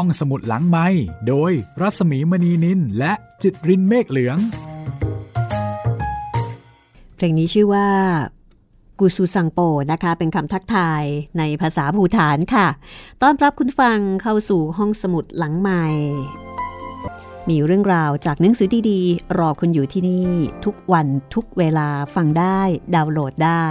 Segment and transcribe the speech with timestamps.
[0.00, 0.86] ห้องสมุดหลังไม้
[1.28, 4.38] โดยรัสมีมณีนินและจิตรินเมฆเหลือง
[7.16, 7.88] เพลงนี้ชื่อว่า
[8.98, 9.58] กูซูซังโป
[9.92, 11.02] นะคะเป็นคำทักทาย
[11.38, 12.66] ในภาษาภูฐานค่ะ
[13.22, 15.86] ต้อนรับคุณฟังเข้าสู่ห้องสมุดหลังใหม่
[17.48, 20.30] มีเรื่องราวจากหนังสือดีๆ รอคุณอยู่ที่นี่
[20.64, 22.60] ทุกวันทุกเวลาฟังได้
[22.94, 23.66] ดาวน์โหลดได้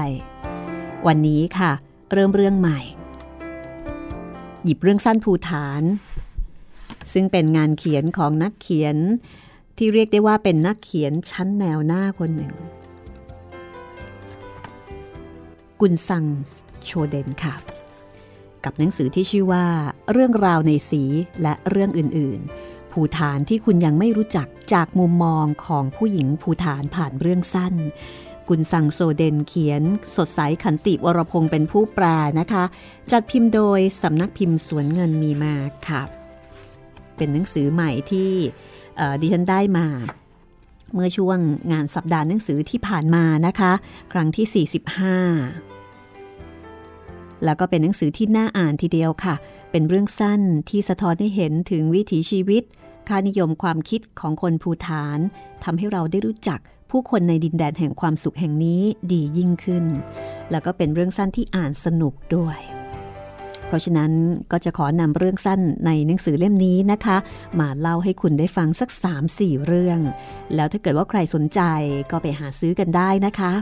[1.07, 1.71] วันนี้ค่ะ
[2.11, 2.79] เริ่มเรื่องใหม่
[4.63, 5.84] หยิบเรื่องสั้นภูฐาน
[7.14, 8.98] ซึ่งเป็นงานเขียนของนักเขียน
[9.77, 12.54] ที่เรียกได้ว่าเป็นนักเขียนชั้นแนวหน้าคนหนึ่ง
[15.80, 16.26] กุนซัง
[16.84, 17.55] โชเดนค่ะ
[18.64, 19.66] กับหนังสือที่ชื่อว่า
[20.12, 21.04] เรื่องราวในสี
[21.41, 27.73] และเรื่องอื่นๆ ภูฐานที่คุณยังไม่รู้จักจากมุมมองของผู้หญิงภูฐานผ่านเรื่องสั้น
[28.50, 29.84] กุนซังโซเดนเขียน
[30.16, 32.06] สดใสขันติวรพงศ์เป็นผู้แปล
[32.40, 32.64] นะคะ
[33.12, 35.56] จัดพิมพ์โดยสำนักพิมพ์สวนเงินมีมา
[35.90, 36.24] ค่ะ
[37.17, 38.31] เป็นหนังสือใหม่ที่
[39.21, 39.88] ดิฉันได้มา
[40.94, 41.38] เมื่อช่วง
[41.72, 43.72] งานสัปดาห์หนังสือที่ผ่านมานะคะ
[44.13, 44.85] ครั้งที่ 45
[47.45, 49.35] แล้วก็เป็นหนังสือที่น่าอ่านทีเดียวค่ะ
[49.72, 52.63] เป็นเรื่องสั้นที่สะท้อนให้เห็นถึงวิถีชีวิต
[53.07, 55.19] ค่านิยมความคิดของคนภูฐาน
[55.63, 56.59] ทำให้เราได้รู้จัก
[56.91, 59.85] ผู้คนในดินแดนแห่งความสุขแห่งนี้ดียิ่งขึ้น
[60.52, 62.59] แล้วก็เป็นเรื่องสั้นที่อ่านสนุกด้วย
[63.67, 64.11] เพราะฉะนั้น
[64.52, 67.17] ก็จะขอนำเรื่องสั้นในหนังสือเล่มนี้นะคะ
[67.59, 68.89] มาเล่าให้คุณได้ฟังสัก
[69.27, 69.99] 3-4 เรื่อง
[70.55, 71.61] แล้วถ้าเกิดว่าใครสนใจ
[72.11, 73.53] ก็ไปหาซื้อกันได้นะคะ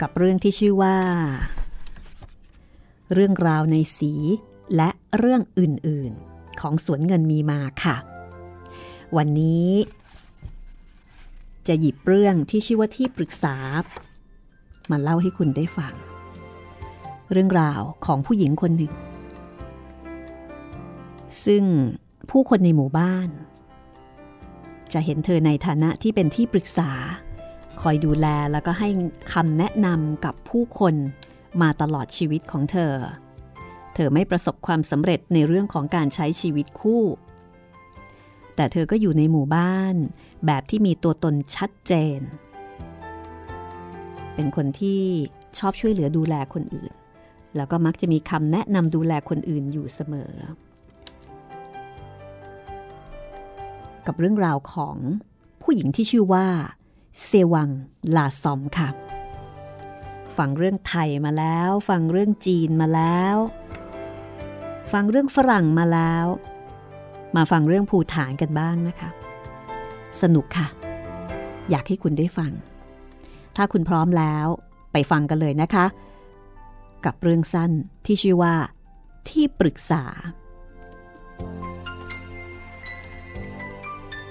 [0.00, 0.96] กับเรื่องที่ชื่อว่า
[3.12, 4.12] เรื่องราวในสี
[4.76, 7.96] และเรื่องอื่นๆ ของสวนเงินมีมาค่ะ
[9.16, 9.68] วันนี้
[11.68, 13.56] จะหยิบเรื่องที่ชื่อว่าที่ปรึกษา
[14.90, 15.94] มาเล่าให้คุณได้ฟัง
[17.32, 18.92] เรื่องราวของผู้หญิงคนหนึ่ง
[21.44, 21.64] ซึ่ง
[22.30, 23.28] ผู้คนในหมู่บ้าน
[24.92, 26.90] จะเห็นเธอในฐานะที่เป็นที่ปรึกษา
[27.82, 28.88] คอยดูแลแล้วก็ให้
[29.32, 30.94] คำแนะนำกับผู้คน
[31.62, 32.92] มาตลอดชีวิตของเธอ
[33.94, 37.02] เธอไม่ประสบความสำเร็จในเรื่องของการใช้ชีวิตคู่
[38.56, 39.94] แต่เธอก็อยู่ในหมู่บ้าน
[40.46, 42.20] แบบที่มีตัวตนชัดเจน
[44.34, 45.02] เป็นคนที่
[45.58, 46.92] ชอบช่วยเหลือดูแลคนอื่น
[47.56, 50.32] แล้วก็มักจะมีคำแนะนำดูแลคนอื่นอยู่เสมอ
[54.06, 54.96] กับเรื่องราวของ
[55.62, 56.46] ผู้หญิงที่ชื่อว่า
[57.24, 57.68] เซวัง
[58.16, 58.88] ลาซอมค่ะ
[60.36, 63.36] ฟังเรื่องไทยมาแล้ว ฟังเรื่องจีนมาแล้ว
[64.92, 66.26] ฟังเรื่องฝรั่งมาแล้ว
[67.36, 69.10] มาฟังเรื่องภูฐานกันบ้างนะคะ
[70.22, 70.66] สนุกค่ะ
[71.70, 72.52] อยากให้คุณได้ฟัง
[73.56, 74.46] ถ้าคุณพร้อมแล้ว
[74.92, 75.84] ไปฟังกันเลยนะคะ
[77.04, 77.70] กับเรื่องสั้น
[78.06, 78.54] ที่ชื่อว่า
[79.28, 80.04] ที่ปรึกษา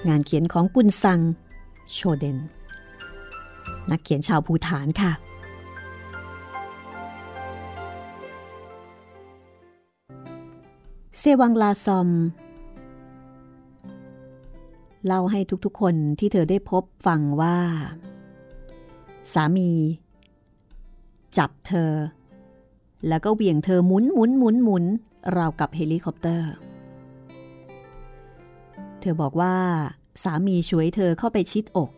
[0.08, 1.20] งานเขียนของกุนซัง
[1.92, 2.38] โชเดน
[3.90, 5.12] นักเขียนชาวภูฐานค่ะ
[11.18, 12.08] เซวังลาซอม
[15.06, 17.58] เล่าให้ทุกๆคนที่เธอได้พบฟังว่า
[19.32, 19.70] สามี
[21.36, 21.90] จับเธอ
[23.08, 24.84] แล้วก็เหวี่ยงเธอหมุนหมุนหมุนหมุน
[25.36, 26.50] ราวกับเฮลิคอปเตอร์
[29.00, 29.56] เธอบอกว่า
[30.22, 31.90] สามีฉวยเธอเข้าไปชิดอก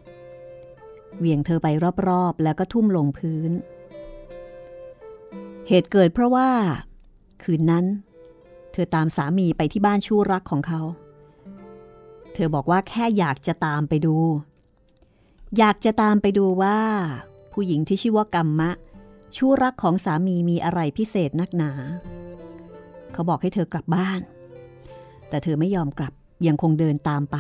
[1.19, 1.69] เหวี่ยงเธอไป
[2.09, 3.53] รอบๆ แล้วก็ทุ่มลงพื้น
[5.69, 6.49] เหตุเกิดเพราะว่า
[7.43, 7.87] คืนนั้น
[8.73, 10.81] เธอตามสามีไปที่บ้านชู้รักของเขา
[12.35, 14.17] เธอบอกว่าแค่อยากจะตามไปดู
[15.59, 16.79] อยากจะตามไปดูว่า
[17.53, 18.71] ผู้หญิงที่ชื่อว่ากัมมะ
[19.37, 21.73] ชู้รักของสามีมีอะไรพิเศษนักหนา
[23.13, 24.21] เขาบอกให้เธอกลับบ้าน
[25.29, 26.13] แต่เธอไม่ยอมกลับ
[26.47, 27.37] ยังคงเดินตามไป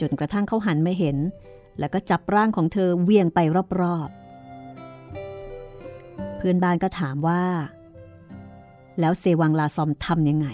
[0.00, 1.16] จนกระทั่งเขาหันมาเห็น
[1.78, 3.38] แล้วก็จับร่างของเธอเวียงไป
[3.80, 7.44] รอบๆ เพื่อนบ้านก็ถามว่า
[9.00, 10.46] แล้วเซวังลาซอมทำยังไง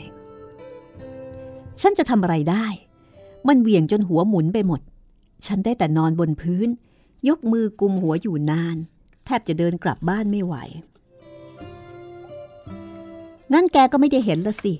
[1.80, 2.66] ฉันจะทำอะไรได้
[3.48, 4.80] มันเวียงจนหัวหมุนไปหมด
[5.46, 6.68] ฉันได้แต่นอนบนพื้น
[7.28, 8.76] ยกมือกุมหัวอยู่นาน
[9.24, 10.54] แทบจะเดินกลับบ้านไม่ไหว
[13.52, 14.74] นั่นแกก็ไม่ได้เห็นละสิ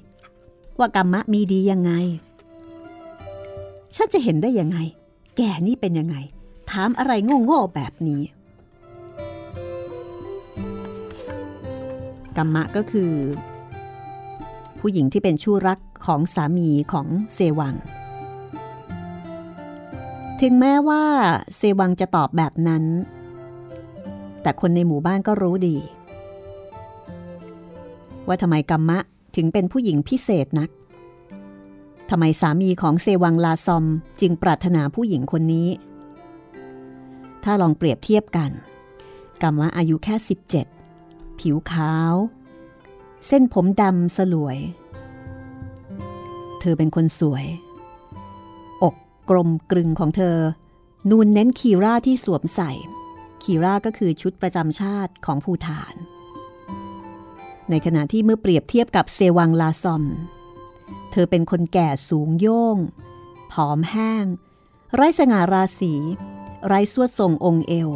[0.79, 1.93] ว่ากรรมะมีดียังไง
[3.97, 4.79] ฉันจะเห็นได้ยังไง
[5.37, 6.17] แกนี่เป็นยังไง
[6.71, 7.13] ถามอะไร
[7.45, 8.23] โง่ๆแบบนี้
[12.37, 13.13] กรรมะก็คือ
[14.79, 17.75] ผู้หญิงที่เป็นชู้รักของสามีของเซวัง
[20.41, 21.03] ถึงแม้ว่า
[21.57, 22.85] เซวังจะตอบแบบนั้น
[24.43, 25.77] แต่คนในหมู่บ้านก็รู้ดี
[28.27, 28.99] ว่าทำไมกัมมะ
[29.37, 30.71] ถึงเป็นผู้หญิงพิเศษนัก
[32.11, 33.85] ทำไมสามีของเซวังลาซอม
[34.21, 35.69] จึงปรารถนาผู้หญิงคนนี้
[37.45, 38.51] ถ้าลองเปรียบเทียบกัน
[39.43, 40.15] กำว่าอายุแค่
[40.79, 42.15] 17 ผิวขาว
[43.27, 44.59] เส้นผมดำสลวย
[46.61, 47.45] เธอเป็นคนสวย
[48.83, 48.95] อก
[49.31, 50.37] กลมกลึงของเธอ
[51.11, 52.71] นูนเน้นคีร่าที่สวมใส่
[53.45, 55.95] คีร่าก็คือชุดประจำชาติของภูฐาน
[57.71, 60.05] ในขณะที่เมื่อเปรียบเทียบกับเซวังลาซอม
[61.11, 62.79] เธอเป็นคนแก่สูงโย่ง
[63.53, 64.25] ผอมแห้ง
[64.95, 65.95] ไร้สง่าราศี
[66.67, 67.91] ไร้สวดทรงองค์เอว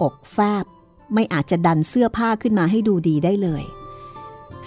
[0.00, 0.64] อกแฟบ
[1.14, 3.64] ไม่อาจจะดันเสื้อผ้าขึ้นมาให้ดูดีได้เลย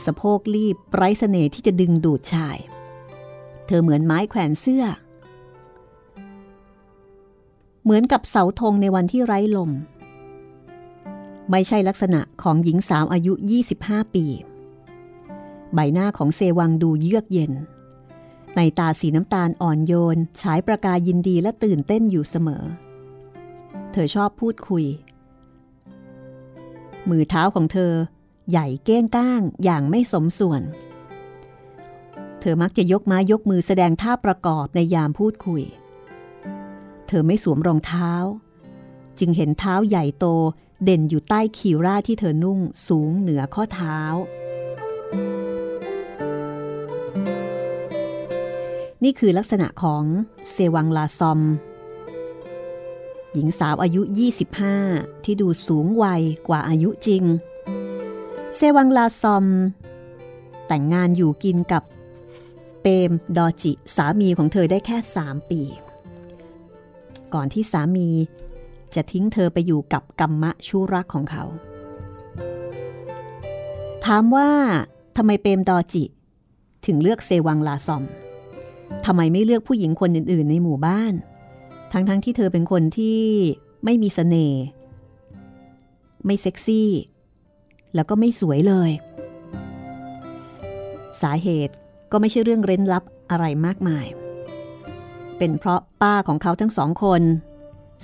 [0.05, 2.57] สะโพกรีบไร้เสน่ห์ที่จะดึงดูดชาย
[3.67, 4.83] เธอเหมือนไม้แขวนเสื้อ
[7.89, 9.71] เหมือนกับเสาธงในวันที่ไร้ลม
[11.51, 13.33] ไม่ใช่ลักษณะของหญิงสาวอายุ
[13.73, 14.25] 25 ปี
[15.73, 17.53] ใบหน้าของเซวังดูเยือกเย็น
[18.55, 22.63] ในตาสีน้ำตาลอ่อนโยนฉายประกายยินดีและตื่นเต้นอยู่เสมอ
[23.91, 24.85] เธอชอบพูดคุย
[27.09, 27.93] มือเท้าของเธอ
[28.49, 30.61] ใหญ่เก้งก้างอย่างไม่สมส่วน
[32.39, 35.63] เธอมักจะยกไม้ยกมือแสดงท่าประกอบในยามพูดคุย
[37.11, 38.11] เธอไม่สวมรองเท้า
[39.19, 40.25] จึงเห็นเท้าใหญ่โต
[40.83, 43.99] เด่นอยู่ใต้ขีร่าที่เธอนุ่งสูงเหนือข้อเท้า
[49.03, 50.03] นี่คือลักษณะของ
[50.51, 51.39] เซวังลาซอม
[53.33, 54.01] หญิงสาวอายุ
[54.65, 57.23] 25 ที่ดูสูงวัยกว่าอายุจริง
[58.55, 59.45] เซวังลาซอม
[60.67, 61.83] แต่งงานอยู่กินกับ
[62.81, 65.61] เปมดอจิสามีของเธอได้แค่ 3 ปี
[67.33, 68.09] ก่อนที่สามี
[68.95, 71.43] จะทิ้งเธอไปอยู่กับกัมมะชู้รักของเขา
[74.05, 74.49] ถามว่า
[75.17, 76.03] ทำไมเปมดอจิ
[76.85, 78.03] ถึงเลือกเซวังลาซอม
[79.05, 81.13] ทำไมไม่เลือกผู้หญิงคนอื่น ๆ ในหมู่บ้าน
[81.91, 83.21] ทั้งๆทที่เธอเป็นคนที่
[83.85, 84.63] ไม่มีสเสน่ห์
[86.25, 86.89] ไม่เซ็กซี่
[87.95, 88.91] แล้วก็ไม่สวยเลย
[91.21, 91.73] สาเหตุ
[92.11, 94.05] ก็ไม่ใช่เรื่องเร้นลับอะไรมากมาย
[95.39, 97.21] เป็นเพราะป้าของเขาทั้งสองคน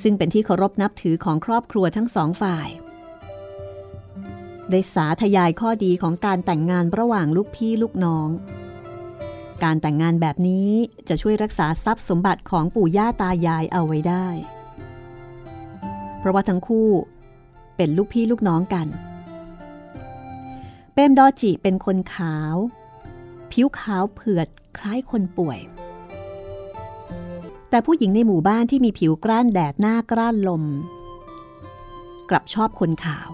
[0.02, 2.70] ซึ่งเป็นที่เคารพนับถือของครอบครัวทั้งสองฝ่าย
[4.70, 8.30] ได้สาธยายข้อดีของการแต่งงานระหว่างลูกพี่ลูกน้อง
[9.64, 10.70] การแต่งงานแบบนี้
[11.10, 14.28] จะช่วยรักษาทรัพย์สมบัติของปู่ย่าตายายเอาไว้ได้
[16.20, 16.90] เพราะว่าทั้งคู่
[17.78, 18.88] เป็นลูกพี่ลูกน้องกัน
[20.94, 22.56] เปมดอจิเป็นคนขาว
[23.52, 24.48] ผิวขาวเผือด
[24.78, 25.60] คล้ายคนป่วย
[27.70, 30.64] แต่ผู้หญิงในหมู่บ้านที่มีผิวกร้านแดดหน้ากร้านลม
[32.30, 33.30] กลับชอบคนขาว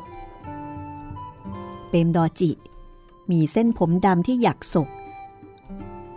[1.89, 2.51] เปมดอจิ
[3.31, 4.89] มีเส้นผมดำที่หยักศก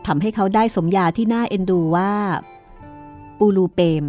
[0.07, 2.13] ทำให้เขาได้สมญาที่น่าเอ็นดูว่า
[3.39, 4.05] ปูลูเปม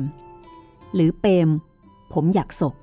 [0.94, 1.50] หรือเปม
[2.14, 2.76] ผมอยากศก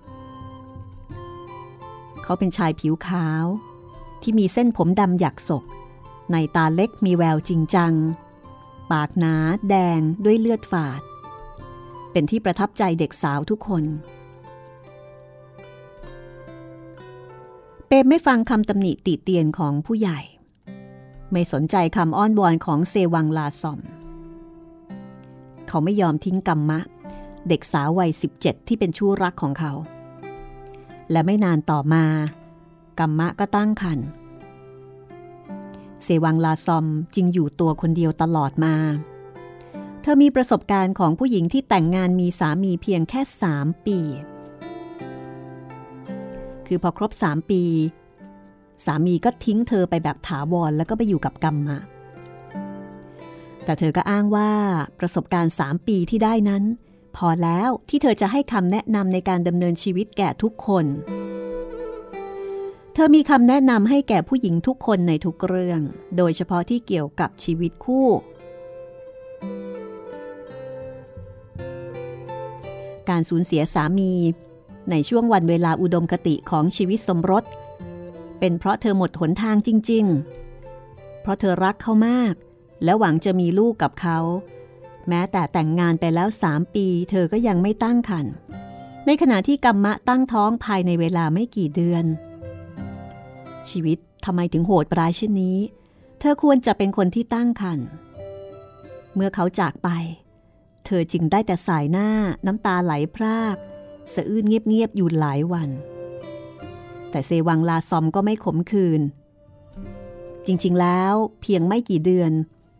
[2.23, 3.45] เขาเป็นชายผิวขาว
[4.23, 5.65] ที่มีเส้นผมดำหยักศก
[6.33, 7.93] ในตาเล็กมีแววจริงจัง
[8.93, 9.35] ปากหนา
[9.69, 11.01] แดงด้วยเลือดฝาด
[12.13, 13.85] เป็นที่ประทับใจเด็กสาวทุกคน
[17.87, 20.21] เปมไม่ฟังคำตำหนิติเตียนของผู้ใหญ่
[21.33, 23.81] ไม่สนใจคำอ้อนวอนของเซวังลาซอม
[25.69, 26.81] เขาไม่ยอมทิ้งกัมมะ
[27.49, 29.73] เด็กสาววัย 17 ที่เป็นชู้รักของเขา
[31.11, 32.05] และไม่นานต่อมา
[32.99, 34.09] กัมมะก็ตั้งครรภ์
[36.03, 38.75] เซวังลาซอมจึงอยู่ตัวคนเดียวตลอดมา
[40.03, 43.99] เธอมีประสบการณ์ของผู้หญิงที่แต่งงานมีสามีเพียงแค่สามปี
[46.67, 47.63] คือพอครบสามปี
[48.85, 51.79] สามีก็ทิ้งเธอไปแบบถาวรแล้วก็ไปอยู่กับกรรมมา
[53.65, 54.51] แต่เธอก็อ้างว่า
[55.01, 56.63] ประสบการณ์สามปีที่ได้นั้น
[57.17, 60.87] พอแล้วที่เธอจะให้คำแนะนำในการดำเนินชีวิตแก่ทุกคน
[62.95, 65.81] เธอมีคำแนะนำให้แก่ผู้หญิงทุกคนในทุกเรื่อง
[66.17, 68.09] โดยเฉพาะที่เกี่ยวกับชีวิตคู่
[73.09, 74.13] การสูญเสียสามี
[74.91, 77.45] ในช่วงวันเวลาอุดมคติของชีวิตสมรส
[78.39, 80.05] เป็นเพราะเธอหมดหนทางจริง
[80.63, 82.35] ๆ เพราะเธอรักเขามาก
[82.85, 84.19] และหวังจะมีลูกกับเขา
[85.09, 88.33] แม้แต่แต่งงานไปแล้วสามปี เธอก็ยังไม่ตั้งครรภ์
[89.07, 92.05] ในขณะที่กัมมะตั้งท้องภายในเวลาไม่กี่เดือน
[93.69, 95.59] ชีวิตทำไมถึงโหดปร้ายเช่นนี้
[96.19, 97.87] เธอควรจะเป็นคนที่ตั้งครรภ์
[99.15, 99.89] เมื่อเขาจากไป
[100.21, 102.09] เอจึงได้แต่สายหน้า
[102.47, 103.57] น้ำตาไหลพราก
[104.15, 105.71] สะอื้นเงียบๆอยู่หลายวัน
[107.11, 109.03] แต่เซวังลาซอมก็ไม่ขมขื่น
[110.47, 112.33] จริงๆแล้วเพียงไม่กี่เดือน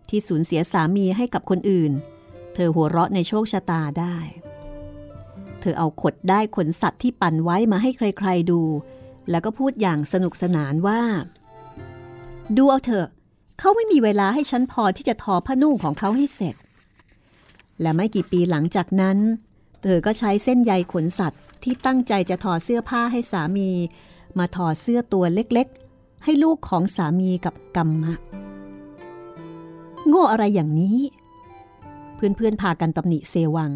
[0.09, 1.93] ที่สูญเสียสามีให้กับคนอื่น
[2.55, 4.17] เธอหัวเราะในโชคชะตาได้
[5.61, 8.61] เธอเอาขดได้ขนสัตว์ที่ปั่นไว้มาให้ใครๆดู
[9.31, 11.01] แล้วก็พูดอย่างสนุกสนานว่า
[12.57, 13.09] ดูเอาเถอะ
[13.59, 16.55] เขาไม่มีเวลาให้ฉันพอที่จะทอผ้านุ่งของเขาให้เสร็จ
[17.83, 19.19] และไม่กี่ปีหลังจากนั้น
[19.83, 23.71] เธอก็ใช้เส้นใยขนสัตว์ที่ตั้งใจจะทอดเสื้อผ้าให้สามี
[24.39, 28.15] มาทอดเสื้อตัวเล็กๆ ให้ลูกของสามีกับกรรมะ
[30.09, 30.99] โง่อะไรอย่างนี้
[32.15, 33.73] เพื่อนๆพากันตำหนิเซวัง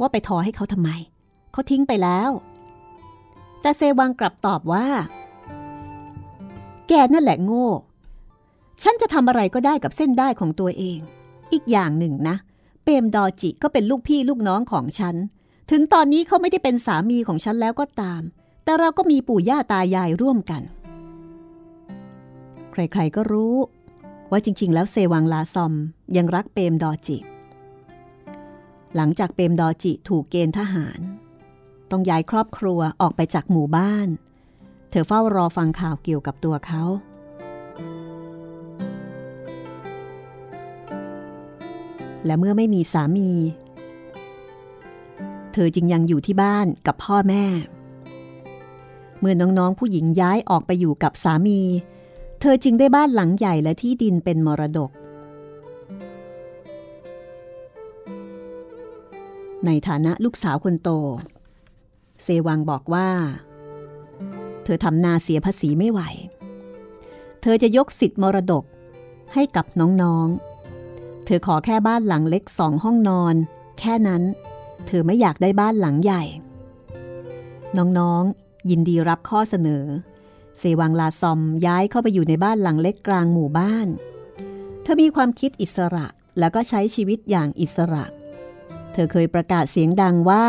[0.00, 0.90] ว่าไปทอให้เขาทำไม
[1.52, 2.30] เขาทิ้งไปแล้ว
[3.60, 4.86] แต่เซวังกลับตอบว่า
[6.88, 7.68] แกนั่นแหละโง่
[8.82, 10.98] ฉันจะทำอะไรก็ได้กับเส้นได้ของตัวเอง
[11.52, 12.36] อีกอย่างหนึ่งนะ
[12.84, 15.16] เปมดอจิก็เป็นลูกพี่ลูกน้องของฉัน
[15.70, 18.22] ถึงตอนนี้เขาไม่ได้เป็นสามีของฉันแล้วก็ตาม
[18.64, 20.62] แต่เราก็มีปู่ย่าตายายร่วมกัน
[22.72, 23.56] ใครๆก็รู้
[24.30, 25.72] ว่าจริง ๆ แล้วเซวังลาซอม
[26.16, 27.18] ยังรักเปมดอจิ
[28.96, 31.00] หลังจากเปมดอจิถูกเกณฑ์ทหาร
[31.90, 34.08] ต้องย้ายครอบครัวออกไปจากหมู่บ้าน
[34.90, 36.82] เธอเฝ้ารอฟังข่าวเกี่ยวกับตัวเขา
[42.26, 43.30] และเมื่อไม่มีสามี
[45.52, 47.44] เธอจึงยังอยู่ที่บ้านกับพ่อแม่
[49.20, 51.60] เมื่อน้องๆผู้หญิงย้ายออกไปอยู่กับสามี
[52.40, 54.90] เธอจึงได้บ้านหลังใหญ่และที่ดินเป็นมรดก
[59.66, 60.88] ในฐานะลูกสาวคนโต
[62.22, 63.08] เซวังบอกว่า
[64.64, 66.00] เธอทำนาเสียภาษีไม่ไหว
[67.42, 68.64] เธอจะยกสิทธิ์มรดก
[69.34, 70.53] ให้กับน้องๆ
[71.24, 73.34] เธอขอแค่บ้านหลังเล็กสองห้องนอน
[73.78, 74.22] แค่นั้น
[74.86, 76.22] เธอไม่อยากได้บ้านหลังใหญ่
[77.76, 79.84] น้องๆ ยินดีรับข้อเสนอ
[80.58, 83.88] เซวังลาซอมย้ายเข้าไปอยู่ในบ้านหลังเล็กกลางหมู่บ้าน
[84.82, 86.06] เธอมีความคิดอิสระ
[86.38, 88.04] แล้วก็ใช้ชีวิตอย่างอิสระ
[88.92, 90.46] เธอเคยประกาศเสียงดังว่า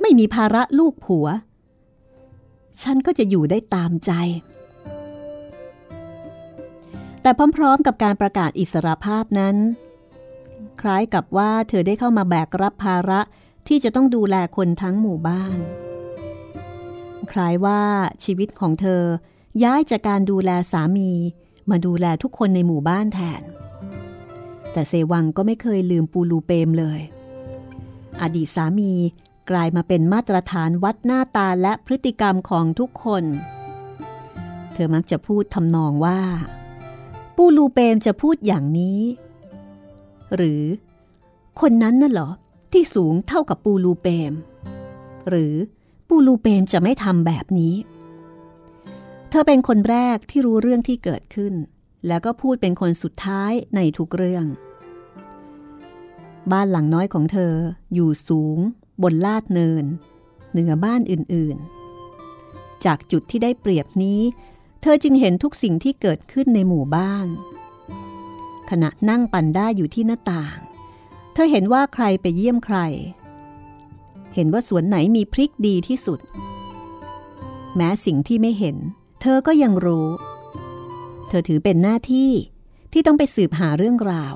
[0.00, 1.26] ไม่มีภาระลูกผัว
[2.82, 4.12] ฉันก็จะอยู่ได้ตามใจ
[7.22, 9.56] แต่พร้อมๆกับการประกาศอิสรภาพนั้น
[10.80, 13.20] คล้ายกับว่าเธอได้เข้ามาแบกรับภาระ
[13.68, 15.58] ที่จะต้องดูแลคนทั้งหมู่บ้าน
[17.32, 17.82] คล้ายว่า
[18.24, 19.02] ชีวิตของเธอ
[19.64, 21.10] ย้ายจากการดูแลสามี
[21.70, 23.42] มาดูแลทุกคนในหมู่บ้านแทน
[24.72, 27.00] แต่เซวังก็ไม่เคยลืมปูลูเปมเลย
[28.22, 28.92] อดีตสามี
[29.50, 33.24] กลายมาเป็นมาตรฐานวัดหน้าตาและพฤติกรรมของทุกคน
[34.72, 36.20] เธอมักจะพูดทำนองว่า
[37.42, 39.00] ปูลูเปมจะพูดอย่างนี้
[40.34, 40.64] หรือ
[41.60, 42.30] คนนั้นน่ะเหรอ
[42.72, 44.32] ที่สูงเท่ากับปูลูเปม
[45.28, 45.54] หรือ
[46.08, 47.74] ปูลูเปมจะไม่ทำแบบนี้
[49.30, 51.54] เธอเป็นคนแรกที่รู้เรื่องที่เกิดขึ้น
[52.06, 54.46] แล้วก็พูดเป็นคนสุดท้ายในทุกเรื่อง
[56.52, 57.54] บ้านหลังน้อยของเธอ
[57.94, 58.58] อยู่สูง
[59.02, 59.84] บนลาดเนิน
[60.52, 64.20] เหนือบ้านอื่นๆ จากจุดที่ได้เปรียบนี้
[64.82, 67.26] เธอจึงเห็นทุกสิ่งที่เกิดขึ้นในหมู่บ้าน
[68.70, 70.58] ขณะนั่งปั่นได้อยู่ที่หน้าต่าง
[71.32, 72.78] เธอเห็นว่าใครไปเยี่ยมใคร
[74.34, 76.20] เห็นว่าสวนไหนมีพริกดีที่สุด
[77.76, 78.76] แม้สิ่งที่ไม่เห็น
[79.20, 80.08] เธอก็ยังรู้
[81.28, 82.30] เธอถือเป็นหน้าที่
[82.92, 84.34] ที่ต้องไปสืบหาเรื่องราว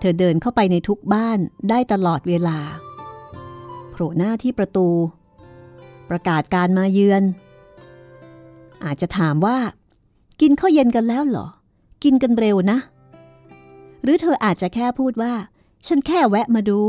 [0.00, 1.38] เธอเดินเข้าไปในทุกบ้าน
[1.70, 2.58] ได้ตลอดเวลา
[3.90, 4.88] โผล่หน้าที่ประตู
[6.08, 7.22] ประกาศการมาเยือน
[8.84, 9.58] อาจจะถามว่า
[10.40, 11.46] กินข้าวเย็นกันแล้วเหรอ
[12.04, 12.78] กินกันเร็วนะ
[14.02, 15.34] หรือเธออาจจะแค่พูดว่า
[15.86, 16.80] ฉันแค่แวะมาดู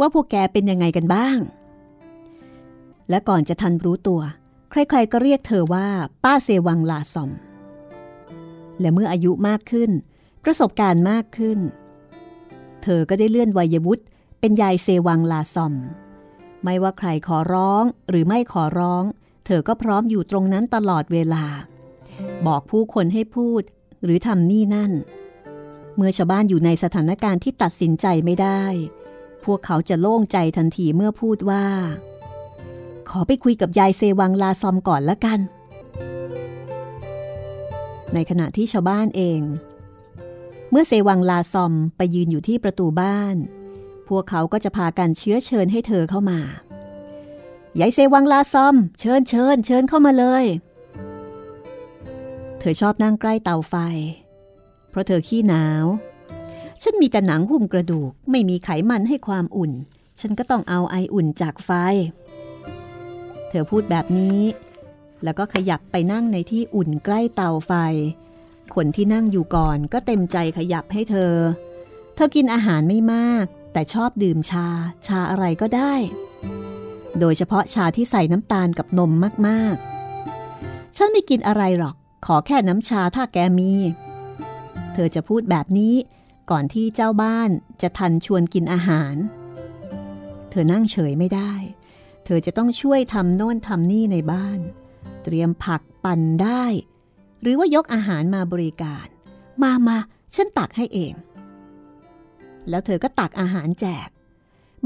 [0.00, 1.38] ว่าพวกแกเป็นยังไงกันบ้าง
[3.08, 4.20] และก่อนจะทันรู้ตัว
[4.70, 5.88] ใครๆก็เรียกเธอว่า
[6.24, 7.30] ป้าเซวังลาซอม
[8.80, 9.90] และเมื่ออายุมากขึ้น
[10.44, 11.58] ประสบการณ์มากขึ้น
[12.82, 14.04] เธอก็ได้เลื่อนวัยวุฒิ
[14.40, 15.74] เป็นยายเซวังลาซอม
[16.64, 19.04] ไม่ว่าใครขอร้องหรือไม่ขอร้อง
[19.50, 21.44] เธอก็พร้อมอยู่ตรงนั้นตลอดเวลา
[22.46, 23.62] บอกผู้คนให้พูด
[24.02, 24.92] หรือทำนี่นั่น
[25.96, 28.62] เมื่อชาวบ้านอยู่ในสถานการณ์ที่ตัดสินใจไม่ได้
[29.44, 31.64] พวกเขาจะโล่งใจทันทีเมื่อพูดว่า
[33.08, 35.40] ขอไปคุยกับยายเซวังลาซอมก่อนละกัน
[38.14, 39.40] ในขณะที่ชาวบ้านเอง
[40.70, 43.36] เมื่อเซวังลาซอมไปยืนอยู่ที่ประตูบ้าน
[44.08, 46.40] พวกเขาก็จะพากันเชื้อเชิญให้เธอเข้ามา
[47.80, 50.44] ยายเซวังลาซอม เชิญเชิญเชิญเข้ามาเลย
[52.58, 53.74] เธอชอบนั่งใกล้เตาไฟ
[54.90, 55.84] เพราะเธอขี้หนาว
[56.82, 59.72] ฉันมีแต่หนังหุ้มกระดูก ไม่มีไขมันให้ความอุ่น
[60.20, 61.70] ฉันก็ต้องเอาไออุ่นจากไฟ
[63.48, 64.40] เธอพูดแบบนี้
[65.24, 67.72] แล้วก็ขยับไปนั่งในที่อุ่นใกล้เตาไฟ
[68.74, 71.34] คนที่นั่งอยู่ก่อนก็เต็มใจขยับให้เธอ
[72.14, 74.68] เธอกินอาหารไม่มาก แต่ชอบดื่มชา
[75.06, 75.94] ชาอะไรก็ได้
[77.20, 79.12] โดยเฉพาะชาที่ใส่น้ำตาลกับนม
[79.46, 81.94] มากๆ ฉันไม่กินอะไรหรอก
[82.26, 83.72] ขอแค่น้ำชาถ้าแกมี
[84.92, 85.94] เธอจะพูดแบบนี้
[86.50, 87.50] ก่อนที่เจ้าบ้าน
[87.82, 89.14] จะทันชวนกินอาหาร
[90.50, 91.52] เธอนั่งเฉยไม่ได้
[92.24, 94.60] เธอจะต้องช่วยทำโน่นทำนี่ในบ้าน
[95.24, 96.64] เตรียมผักปั่นได้
[97.42, 99.06] หรือว่ายกอาหารมาบริการ
[99.62, 99.98] มามา
[100.34, 101.14] ฉันตักให้เอง
[102.68, 104.08] แล้วเธอก็ตักอาหารแจก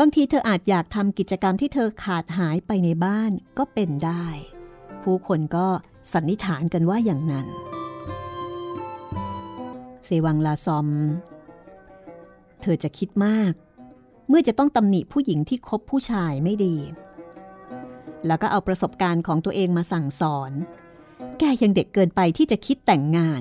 [0.00, 4.26] บางทีเธออาจอยากทำกิจกรรมที่เธอขาดหายไปในบ้านก็เป็นได้
[5.02, 5.66] ผู้คนก็
[6.12, 7.46] สันนิษฐานกันว่าอย่างนั้น
[10.04, 10.88] เซวังลาซอม
[12.62, 13.52] เธอจะคิดมาก
[14.28, 16.76] เมื่อจะต้องตำหนิผู้หญิงที่คบผู้ชายไม่ดี
[18.26, 20.52] แล้วก็เอาประสบการณ์ของตัวเองมาสั่งสอน
[21.38, 23.40] แกยังเด็กเกินไปที่จะคิดแต่งงาน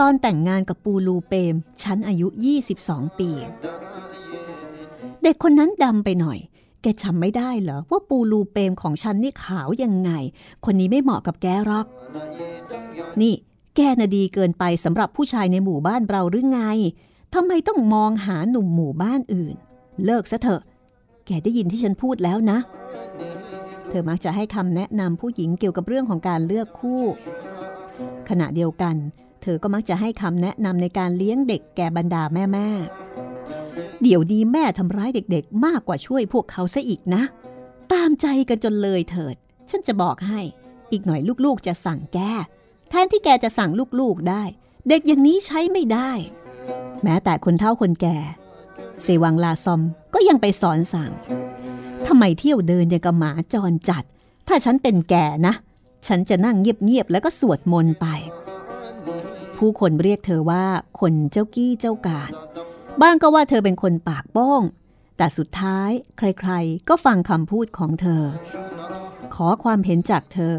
[0.00, 2.28] ตอนแต่งงานกับปูลูเปม ฉันอายุ
[2.72, 3.30] 22 ปี
[5.22, 6.38] เด็กคนนั้นดำไปหน่อย
[6.82, 10.10] แกจำไม่ได้เหรอว่าปูลูเปมของฉันนี่ขาวยังไง
[10.64, 11.86] คนนี้ไม่เหมาะกับแกหรอก
[13.20, 13.34] นี่
[13.76, 16.60] แกน่ะดีเกินไปสำหรับผู้ชายในหมู่บ้านเราหรือไง
[17.34, 19.54] ทำไมต้องมองหาหนุ่มหมู่บ้านอื่น
[20.04, 20.62] เลิกซะเถอะ
[21.26, 22.58] แกได้ยินที่ฉันพูดแล้วนะ
[23.88, 27.02] เธอมักจะให้คำแนะนำผู้หญิงเกี่ยวกับเรื่องของการเลือกคู่
[28.28, 28.96] ขณะเดียวกัน
[29.42, 32.68] เธอก็มักจะให้คำแนะนำในการเลี้ยงเด็กแก่บรรดาแม่แม่
[34.02, 37.22] เดี๋ยวนี้แม่ทำร้ายเด็กๆ มากกว่าช่วยพวกเขาซะอีกนะ
[37.92, 39.36] ตามใจกันจนเลยเถิด
[39.70, 40.40] ฉันจะบอกให้
[40.92, 42.18] อีกหน่อยลูกๆจะสั่งแก
[42.88, 44.42] แทนที่แกจะสั่งลูกๆได้
[44.88, 46.10] เด็กอย่างนี้ใช้ไม่ได้
[47.02, 48.18] แม้แต่คนเฒ่าคนแก่
[49.02, 49.80] เซวังลาซอม
[50.14, 51.12] ก็ยังไปสอนสั่ง
[52.06, 54.04] ทำไมเที่ยวเดินอย่างกับหมาจรจัด
[54.48, 55.54] ถ้าฉันเป็นแก่นะ
[56.06, 58.06] ฉันจะนั่งเงียบๆแล้วก็สวดมนต์ไป
[59.56, 60.64] ผู้คนเรียกเธอว่า
[61.00, 62.32] คนเจ้ากี้เจ้าการ
[63.02, 64.62] บ้างก็ว่าเธอเป็นคนปากบ้อง
[65.16, 68.24] แต่สุดท้ายใครๆ ก็ฟังคำพูดของเธอ
[69.34, 70.56] ขอความเห็นจากเธอ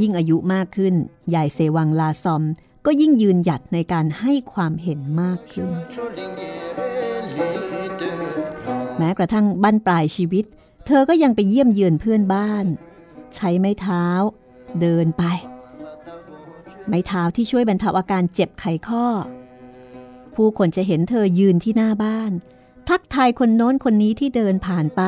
[0.00, 0.94] ยิ่งอายุมากขึ้น
[1.34, 2.42] ยายเซวังลาซอม
[2.86, 5.70] ก็ยิ่งยืนหยัดในการให้ความเห็นมากขึ้น
[8.98, 10.44] แม้กระทั่งบั้นปลายชีวิต
[10.86, 12.66] เธอก็ยังไปเยี่ยมเยือนเพื่อนบ้าน
[13.34, 14.06] ใช้ไม้เท้า
[14.80, 15.24] เดินไป
[16.88, 19.06] ไม้เท้าที่ช่วยบรรเทาอาการเจ็บไขข้อ
[20.36, 22.32] ผู้คนจะเห็นเธอยืนที่หน้าบ้าน
[22.88, 25.02] ทักทายคนโน้นคนนี้ที่เดินผ่านไป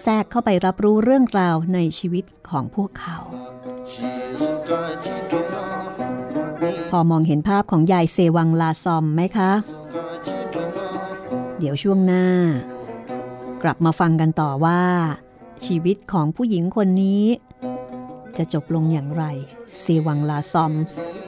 [0.00, 3.18] แทรกเข้าไปรับรู้เรื่องราวในชีวิตของพวกเขา
[6.90, 9.52] พอมองเห็นภาพของยายเซวังลาซอมไหมคะ
[11.58, 12.26] เดี๋ยวช่วงหน้า
[13.62, 14.82] กลับมาฟังกันต่อว่า
[15.66, 17.24] ชีวิตของผู้หญิงคนนี้
[18.36, 19.24] จะจบลงอย่างไร
[19.80, 20.72] เซวังลาซอม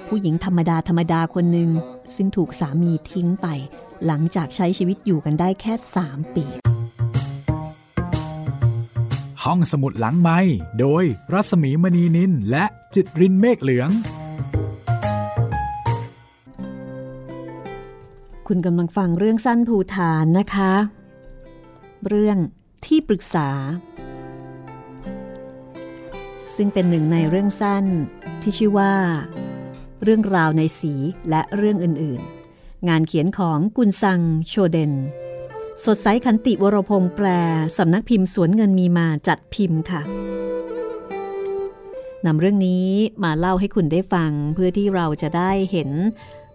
[0.08, 1.70] ผู้หญิงธรรมดาธรรมดาคนหนึ่ง
[2.14, 3.46] ซึ่งถูกสามีทิ้งไป
[4.06, 6.44] หลังจากใช้ชีวิตอยู่กันได้แค่ 3 ปี
[9.44, 10.38] ห้องสมุดหลังไม้
[10.80, 13.90] โดยรัสมีมณีนินและจิตรินเมฆเหลือง
[18.46, 20.72] คุณกำลังฟังเรื่องสั้นภูฐานนะคะ
[22.08, 22.38] เรื่อง
[22.86, 23.48] ที่ปรึกษา
[26.54, 27.84] ซึ่งเป็นหนึ่งในเรื่องสั้น
[28.42, 28.92] ที่ชื่อว่า
[30.02, 30.94] เรื่องราวในสี
[31.30, 34.92] และเรื่องอื่นๆ งานเขียนของกุนซังโชเดน
[35.84, 37.26] สดใสขันติวรพงษ์แปล
[37.78, 40.02] สำนักพิมพ์สวนเงินมีมาจัดพิมพ์ค่ะ
[42.26, 42.86] นำเรื่องนี้
[43.24, 45.90] มาเล่าให้คุณได้ฟังเพื่อที่เราจะได้เห็น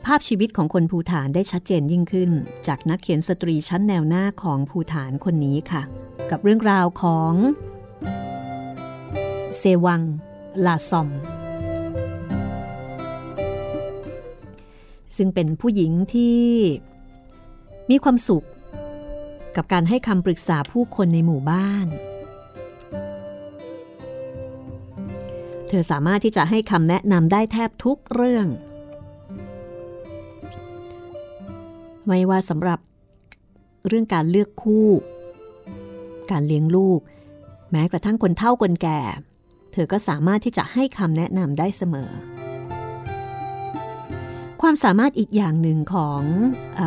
[0.05, 2.31] ภาพชีวิตของคนภูฐานได้ชัดเจนยิ่งขึ้น
[2.67, 5.81] จากนักเขียนสตรีชั้นแนวหน้าของภูฐานคนนี้ค่ะ
[6.31, 7.33] กับเรื่องราวของ
[9.57, 10.01] เซวัง
[10.65, 11.09] ลาซอม
[15.17, 16.43] ซึ่งเป็นผู้หญิงที่
[17.89, 18.45] มีความสุข
[19.55, 21.87] กับการให้คำปรึกษาผู้คนในหมู่บ้าน
[25.67, 28.47] เธอสามารถที่จะให้คำแนะนำได้แทบทุกเรื่อง
[32.07, 32.79] ไม่ว่าสำหรับ
[33.87, 34.89] เรื่องการเลือกคู่
[36.31, 36.99] การเลี้ยงลูก
[37.71, 38.99] แม้กระทั่งคนเฒ่าคนแก่
[39.71, 42.11] เธอก็สามารถที่จะให้คำแนะนำได้เสมอ
[44.65, 46.21] ความสามารถอีกอย่างหนึ่งของ
[46.79, 46.81] อ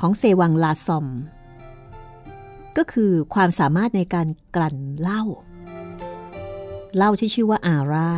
[0.00, 1.06] ของเซวังลาซอม
[2.76, 5.22] ก็คือความสามารถในการกลั่นเหล้า
[6.96, 8.12] เหล้าที่ชื่อว่าอาร่า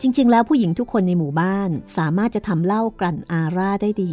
[0.00, 4.12] จริงๆ แล้วผู้หญิงทุกคนในหมู่บ้านสามารถจะทำเหล้ากลั่นอาร่าได้ดี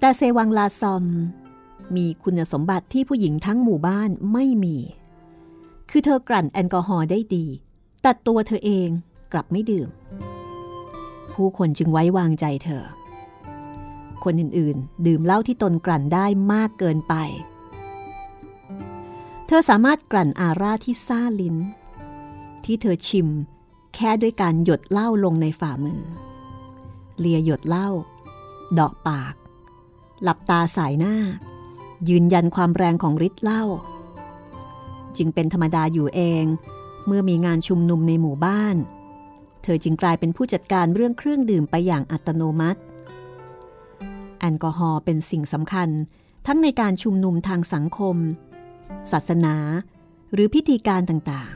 [0.00, 1.04] แต่เซวังลาซอม
[1.96, 4.76] มีคุณสมบัติที่ผู้หญิงทั้งหมู่บ้านไม่มี
[5.90, 7.46] คือเธอกลั่นแอลกอฮอล์ได้ดี
[8.02, 8.90] แต่ตัวเธอเอง
[9.32, 9.88] กลับไม่ดื่ม
[11.34, 12.84] ผู้คนจึงไว้วางใจเธอ
[14.24, 17.14] คนอื่นๆ ดื่มเหล้าที่ตนกลั่นได้มากเกินไป
[19.46, 21.56] เธอสามารถกลั่นอาร่าที่ซ่าลิ้น
[22.64, 23.28] ที่เธอชิม
[23.94, 26.02] แค่ด้วยการหยดเหล้าลงในฝ่ามือ
[27.18, 27.88] เลียหยดเหล้า
[28.78, 29.34] ดาะปาก
[30.22, 31.14] หลับตาสายหน้า
[32.08, 33.64] ยืนยันความแรงของฤทธิ์เหล้า
[35.16, 36.44] จึงเป็นธรรมดาอยู่เอง
[37.06, 38.76] เมื่อมีงานชุมนุมในหมู่บ้าน
[39.62, 42.80] เธอจึงกลายเป็นผู้จัดการเรื่องเครื่องดื่มไปอย่างอัตโนมัติ
[44.40, 45.88] แอลกอฮอล์เป็นสิ่งสำคัญ
[46.46, 48.16] ทั้งในการชุมนุมทางสังคม
[49.10, 49.56] ศาสนา
[50.32, 51.52] หรือพิธีการต่าง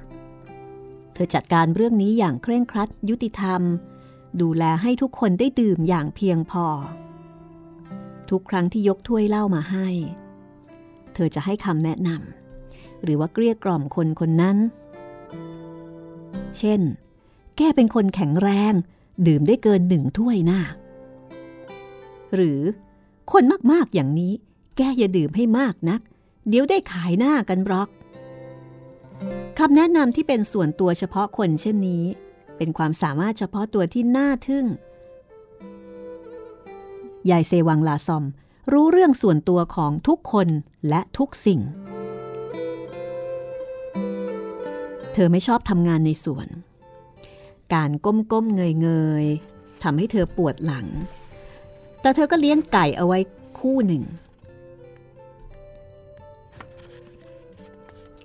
[0.54, 3.62] ๆ เธอจัดการเรื่องนี้อย่างเคร่งครัดยุติธรรม
[4.40, 6.66] ดูแลให้ทุกคนได้ดื่มอย่างเพียงพอ
[8.30, 9.88] ทุกครั้งที่ยกถ้วยเหล้ามาให้
[11.14, 14.56] เธอจะให้คำแนะนำหรือว่าเกลี้ยกล่อมคนคนนั้น
[16.58, 16.80] เช่น
[17.56, 18.72] แกเป็นคนแข็งแรง
[19.26, 20.60] ดื่มได้เกินหนึ่งถ้วยหน้า
[22.34, 22.60] หรือ
[23.32, 24.32] คนมากๆอย่างนี้
[24.76, 26.00] แกอย่าดื่มให้มากนัก
[26.48, 27.88] เดี๋ยวได้ขายหน้ากันบล็อก
[29.58, 32.04] คำแนะนำที่เป็นส่วนตัวเฉพาะคนเช่นนี้
[32.56, 34.66] เป็นความสามารถเฉพาะตัวที่น่าทึ่ง
[37.30, 38.24] ยายเซวังลาซอม
[38.72, 40.48] รู้เรื่องส่วนตัวของทุกคน
[40.88, 41.60] และทุกสิ่ง
[45.12, 46.48] เธอไม่ชอบทำงานในสวน
[47.72, 48.88] การก้มๆเง
[49.24, 50.86] ยๆทำให้เธอปวดหลัง
[52.00, 53.18] แต่เธอก็เลี้ยงไก่เอาไว้
[53.58, 54.04] คู่หนึ่ง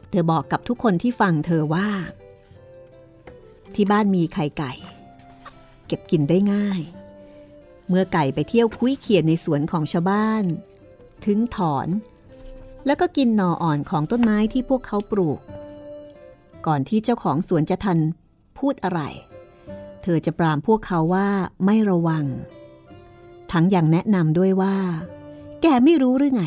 [0.09, 1.89] เธอบอกกับทุกคนที่ฟังเธอว่า
[3.75, 4.71] ที่บ้านมีไข่ไก่
[5.87, 6.81] เก็บกินได้ง่าย
[7.87, 10.43] เมื่อไก่ไปเที่ยวคุ้ยเขียนในสวนของชาวบ้าน
[11.25, 11.87] ถึงถอน
[12.85, 15.39] แล้วก็กินหน่ออ่อนของต้นไม้ที่พวกเขาปลูก
[16.65, 17.99] ก่อนที่เจ้าของสวนจะทัน
[18.57, 19.01] พูดอะไร
[20.03, 21.29] เธอจะปรามพวกเขาว่า
[21.65, 22.25] ไม่ระวัง
[23.51, 24.75] ทั้งยังแนะนำด้วยว่า
[25.61, 26.43] แกไม่รู้หรือไง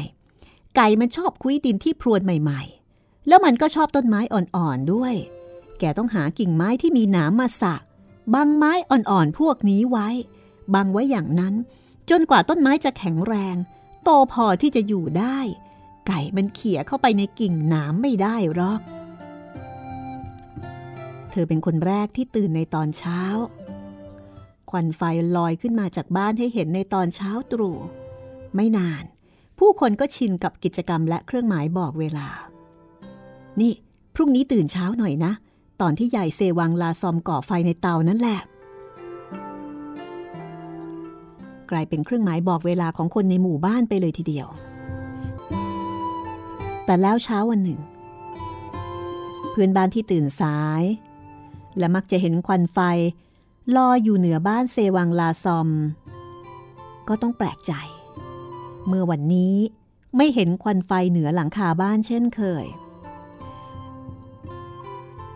[0.77, 2.63] ไก่มันชอบคุ้ยดินที่พรวนใหม่
[2.95, 5.15] ๆ แล้วมันก็ชอบต้นไม้อ่อนๆด้วย
[5.79, 7.75] แกต้องหากิ่งไม้ที่มีหนามมาสะ
[8.35, 10.09] บังไม้อ่อนๆพวกนี้ไว้
[10.75, 11.55] บังไว้อย่างนั้น
[12.11, 13.57] จนกว่าต้นไม้จะแข็งแรง
[14.05, 15.39] โตพอที่จะอยู่ได้
[16.07, 18.81] ไก่มันเขี่ยเข้าไปในกิ่งหนามไม่ได้หรอก
[21.33, 23.21] เธอเป็นคนแรกที่ตื่นในตอนเช้า
[24.71, 25.03] ควันไฟ
[25.37, 27.77] ลอยขึ้นมาจากบ้านให้เห็นในตอนเช้าตรู่
[28.55, 29.05] ไม่นาน
[29.59, 32.29] ผู้คนก็ชินกับกิจกรรมและเครื่องหมายบอกเวลา
[33.61, 33.73] นี่
[34.15, 35.33] พรุ่งนี้ตื่นเช้าหน่อยนะ
[35.81, 38.41] ตอนที่ใหญ่เซวังลาซอมก่อไฟในเตานั่นแหละ
[41.71, 44.49] กลายเป็นเครื่องหมายบอกเวลาของคนในหมู่บ้านไปเลยทีเดียว
[46.85, 47.81] แต่แล้วเช้าวันหนึ่ง
[49.51, 50.83] เพื่อนบ้านที่ตื่นสาย
[51.79, 52.79] และมักจะเห็นควันไฟ
[53.77, 55.69] ลอยอยู่เหนือบ้านเซวังลาซอม
[57.09, 57.73] ก็ต้องแปลกใจ
[58.87, 59.55] เมื่อวันนี้
[60.17, 62.67] ไม่เห็นควันไฟเหนือหลังคาบ้านเช่นเคย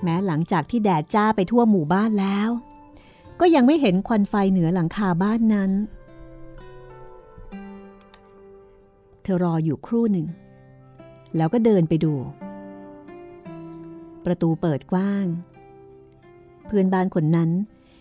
[0.02, 2.50] แม้หลังจากที่แดดจ้าไปทั่วหมู่บ้านแล้ว
[3.40, 5.70] ก็ยังไม่เห็นควันไฟเหนือหลังคาบ้านนั้น
[9.22, 10.26] เธอรออยู่ครู่หนึ่ง
[11.36, 12.14] แล้วก็เดินไปดู
[14.24, 15.26] ประตูเปิดกว้าง
[16.66, 17.50] เพื่อนบ้านคนนั้น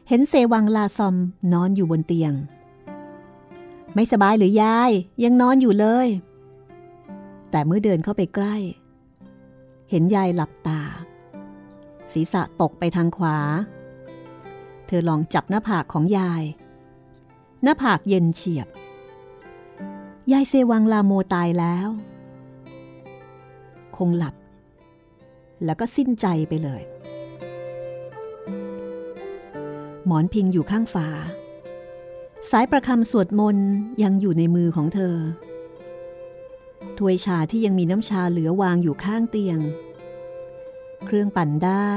[0.07, 1.15] เห็นเซวังลาซอม
[1.53, 2.33] นอนอยู่บนเตียง
[3.93, 4.91] ไม่สบายหรือยาย
[5.23, 6.07] ยังนอนอยู่เลย
[7.51, 8.55] แต่เมื่อเดินเข้าไปใกล้
[9.89, 10.81] เห็นยายหลับตา
[12.11, 13.37] ศีรษะตกไปทางขวา
[14.87, 16.43] เธอลองจับหน้าผากของยาย
[17.63, 18.67] หน้าผากเย็นเฉียบ
[20.31, 21.89] ยายเซวังลาโมตายแล้ว
[23.97, 24.35] คงหลับ
[25.65, 26.81] แล้วก็สิ้นใจไปเลย
[30.05, 31.07] หมอนพิงอยู่ข้างฝา
[32.51, 33.69] สายประคำสวดมนต์
[34.03, 35.15] ยังอยู่ในมือของเธอ
[36.97, 39.59] ถ้วยชาที่ยังมีน้ำชาเหลือวางอยู่ข้างเตียง
[41.05, 41.93] เครื่องปั่นได้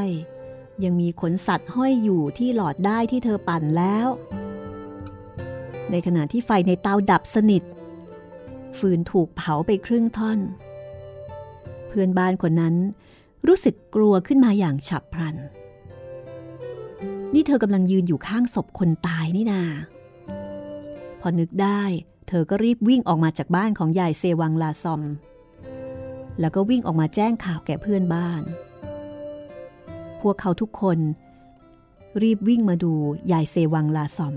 [0.85, 4.09] ยังมีขนสัตว์ห้อยอยู่ที่หลอดได้ที่เธอปั่นแล้ว
[5.91, 7.63] ในขณะที่ไฟในเตาดับสนิท
[8.79, 10.39] ฟืนถูกเผาไปครึ่งท่อน
[11.89, 12.75] เพื่อนบ้านคนนั้น
[13.47, 15.37] รู้สึกกลัวขึ้นมาอย่างฉับพลัน
[17.35, 19.63] นี่เธอกำลังยืนอยู่ข้างศพคนตายนี่นา
[21.21, 21.83] พอนึกได้
[22.29, 25.03] เธอก็รีบวิ่งออกมาจากบ้านของยายเซวังลาซอม
[26.41, 28.43] แล้วก็วิ่งออกมาแจ้งข่าวแก่เพื่อนบ้าน
[30.21, 30.99] พวกเขาทุกคน
[32.23, 32.93] รีบวิ่งมาดู
[33.33, 34.35] ยายเซวังลาซอม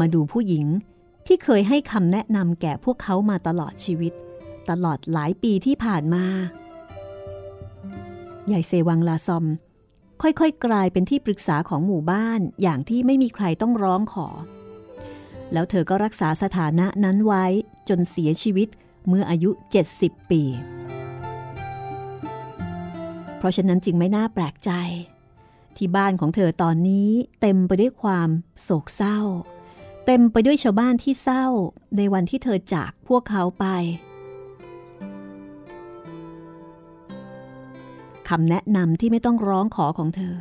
[0.00, 0.66] มาดูผู้หญิง
[1.26, 4.12] ที่เคยให้คำแนะนำแก่พวกเขามาตลอดชีวิต
[4.70, 6.24] ตลอดหลายปีที่ผ่านมา
[8.52, 9.44] ยายเซวังลาซอม
[10.22, 14.28] ค่อยๆ กลายเป็นที่ปรึกษาของหมู่บ้านอย่างที่ไม่มีใครต้องร้องขอ
[15.52, 17.44] แล้วเธอก็รักษาสถานะนั้นไว้
[17.88, 18.68] จนเสียชีวิต
[19.08, 19.50] เมื่ออายุ
[19.90, 20.42] 70 ปี
[23.38, 24.70] เพราะฉะนั้นจึงไม่น่าแปลกใจ
[25.76, 28.28] ที่บ้านของเธอตอนนี้เต็มไปด้วยความ
[28.62, 29.18] โศกเศร้า
[30.06, 31.46] เต็มไปด้วยชาวบ้านที่เศร้า
[31.96, 33.66] ในวันที่เธอจากพวกเขาไป
[38.28, 40.34] คำแนะนำที่ไม่ต้องร้องขอของเธอ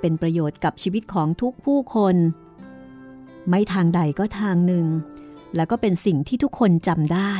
[0.00, 2.16] เป็นประโยชน์กับชีวิตของทุกผู้คน
[3.48, 4.86] ไม่ทางใดก็ทางหนึ่ง
[5.56, 7.32] แล้วก็เป็นสิ่งที่ทุกคนจำได้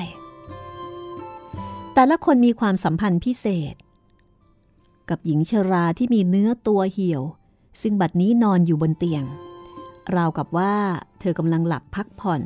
[1.94, 3.74] แต่ละคนมีความสัมพันธ์พิเศษ
[5.08, 7.22] กับหญิงชราที่มีเนื้อตัวเหี่ยว
[7.82, 9.24] ซึ่งบัดนี้นอนอยู่บนเตียง
[10.16, 10.74] ราวกับว่า
[11.20, 12.42] เธอกำลังหลับพักผ่อน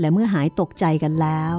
[0.00, 1.56] และเมื่อหายตกใจกันแล้ว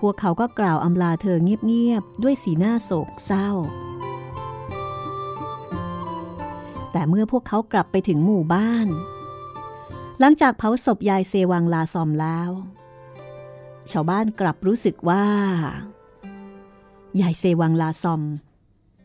[0.00, 3.50] พวกเขาก็กล่าวอำลาเธอเงียบๆด้วยสีหน้าโศกเศร้า
[6.92, 8.88] แต่เมื่อพวกเขากลับไปถึงหมู่บ้าน
[10.20, 12.50] หลังจากเผาศพยายเซวังลาซอมแล้ว
[13.90, 15.24] ชาวบ้านกลับรู้สึกว่า
[17.20, 18.22] ยายเซวังลาซอม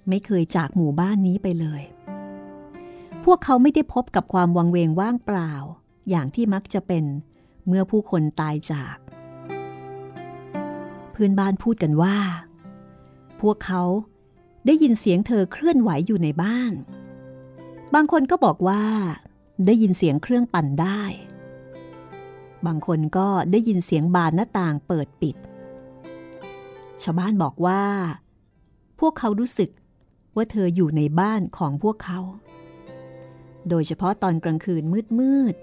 [0.10, 1.82] ไม่เคยจากหมู่บ้านนี้ไปเลย
[3.25, 5.53] พวกเขาไม่ได้พบกับความวังเวงว่างเปล่า
[6.10, 7.06] อย่างที่มักจะเป็น
[7.67, 8.97] เมื่อผู้คนตายจาก
[11.13, 12.17] เพื่อนบ้านพูดกันว่า
[13.41, 13.84] พวกเขา
[14.65, 16.73] ได้ยินเสียงเธอเคลื่อนไหวอยู่ในบ้าน
[17.93, 18.84] บางคนก็บอกว่า
[19.65, 21.02] ได้ยินเสียงเครื่องปั่นได้
[22.65, 25.36] บางคนก็ได้ยินเสียงบานหน้าต่างเปิดปิด
[27.04, 27.84] ชาวบ้านบอกว่า
[28.99, 29.69] พวกเขารู้สึก
[30.36, 32.19] ว่าเธออยู่ในบ้านของพวกเขา
[33.69, 35.56] โดยเฉพาะตอนกลางคืนมืดมืด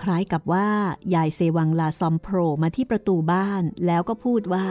[0.00, 0.68] คล้ายกับว่า
[1.14, 4.66] ยายเซวังลาซอมโผล่มาที่ประตูบ้านแล้วก็พูดว่า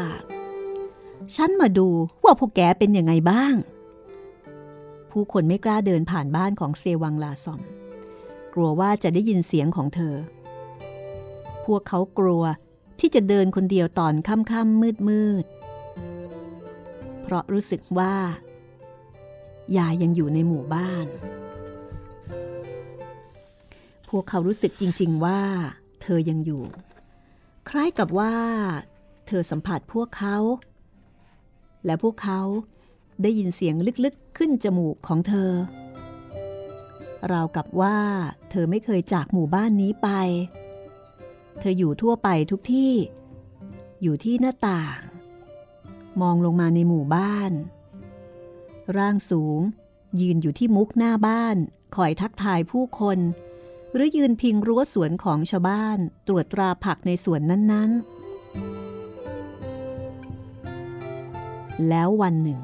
[1.36, 1.88] ฉันมาดู
[2.24, 3.56] ว่าพวกแกเป็นยังไงบ้าง
[5.12, 7.62] ผู้คนไม่กล้าเดินผ่านบ้านของเซวังลาซอม
[8.54, 10.16] กลัวว่าจะได้ยินเสียงของเธอ
[11.66, 12.44] พวกเขากลัว
[13.00, 18.16] ที่จะเดินคนเดียวตอนค่ำๆมืดๆเพราะรู้สึกว่า
[19.78, 21.06] ยายยังอยู่ในหมู่บ้าน
[24.17, 25.41] วกเขารู้สึกจริง ๆ ว่า
[26.02, 26.63] เธอยังอยู่
[27.69, 28.34] คล้ายกับว่า
[29.28, 30.38] เธอสัมผัสพวกเขา
[31.86, 32.41] และพวกเขา
[33.21, 35.52] ได้ยินเสียงลึกๆขึ้นจมูกของเธอ
[37.32, 37.97] ราวกับว่า
[38.49, 40.10] เธอไม่เคยจากหมู่บ้านนี้ไป
[41.60, 42.93] เธออยู่ทั่วไปทุกที่
[44.02, 44.97] อยู่ที่หน้าต่าง
[46.21, 47.52] มองลงมาในหมู่บ้าน
[48.97, 49.60] ร่างสูง
[50.19, 51.56] ยืนอยู่ที่มุกหน้าบ้าน
[51.95, 53.19] คอยทักทายผู้คน
[53.93, 58.23] หรือยืนพิงรั้วสวนของชาวบ้าน ตรวจตราผักในสวนนั้นๆ
[61.89, 62.60] แล้ววันหนึ่ง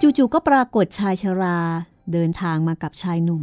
[0.00, 1.58] จู่ๆก็ปรากฏชายชรา
[2.12, 3.42] เดินทางมากับชายหนุ่ม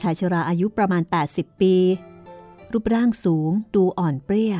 [0.00, 1.74] ชายชราอายุประมาณ 80 ปี
[2.72, 4.56] รูปร่างสูงดูอ่อนเปรี้ย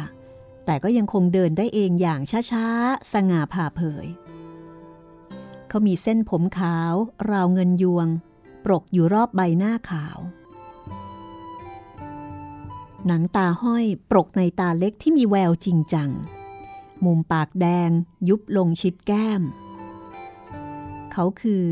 [0.66, 2.20] แต่ก็ยังคงเดินได้เองอย่าง
[2.53, 6.94] ช้าๆ สง่าผ่าเผยเเขามีเส้นผมขาว
[7.31, 8.09] ราวเงินยวง
[8.64, 10.18] ปรกอยู่รอบใบหน้าขาว
[13.07, 16.11] หนังตาห้อยปรกในตาเล็กที่มีแววจริงจัง
[17.05, 17.90] มุมปากแดง
[18.29, 19.42] ยุบลงชิดแก้ม
[21.12, 21.64] เขาคือ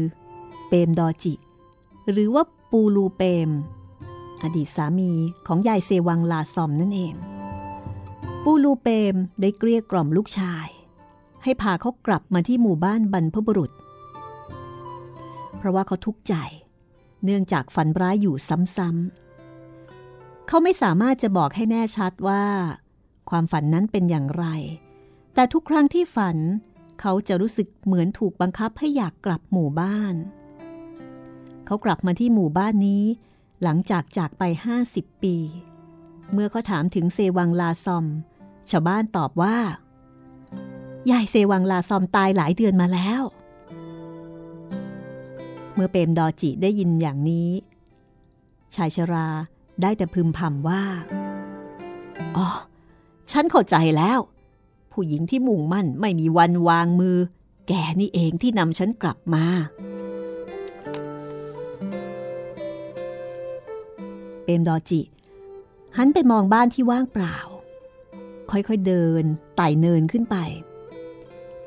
[0.68, 1.34] เปมดอจิ
[2.10, 3.50] หรือว่าปูลูเปม
[4.42, 5.12] อดีตสามี
[5.46, 7.14] ของยายเซวังลาซอมนั่นเอง
[8.44, 10.66] ปูลูเปมได้เกลี้ยกล่อมลูกชาย
[11.42, 13.70] ให้พาเขากลับมาที่หมู่บ้านบรรพบุรุษ
[15.64, 16.34] ราะว่าเขาทุกข์ใจ
[17.24, 18.36] เนื่องจากฝันร้ายอยู่
[18.76, 22.44] ซ้ำๆเขาไม่สามารถจะบอกให้แน่ชัดว่า
[23.30, 24.46] ความฝันนั้นเป็นอย่างไร
[25.34, 26.36] แต่ทุกครั้งที่ฝัน
[27.00, 30.14] เขาจะรู้สึกเหมือนถูกบังคับให้อยากกลับหมู่บ้าน
[31.66, 33.04] เขากลับมาที่หมู่บ้านนี้
[33.62, 35.36] หลังจากจากไปห้าสิบปี
[36.32, 38.06] เมื่อเขาถามถึงเซวังลาซอม
[38.70, 39.56] ชาวบ้านตอบว่า
[41.10, 43.22] ยายเซวังลาซอมตายหลายเดือนมาแล้ว
[45.74, 47.50] เมื่อเปมดอจิได้ยินอย่างนี้
[48.74, 49.28] ชายชรา
[49.82, 50.82] ได้แต่พึมพำว่า
[52.36, 52.48] อ๋อ
[53.32, 54.18] ฉันเข้าใจแล้ว
[54.92, 57.16] ผู้หญิงที่มุ่งมั่นไม่มีวันวางมือ
[57.68, 59.44] แกนี่เองที่นำฉันกลับมา
[64.44, 65.00] เปมดอจิ
[65.96, 67.36] หันไปมองบ้านที่ว่างเปล่า
[68.50, 69.24] ค่อยๆเดิน
[69.56, 70.36] ไต่เนินขึ้นไป